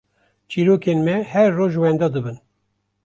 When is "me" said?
1.05-1.15